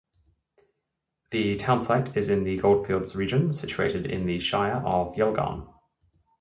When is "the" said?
1.29-1.57, 2.43-2.57, 4.25-4.39